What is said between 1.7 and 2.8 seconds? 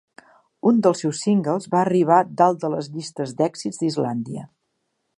va arribar dalt de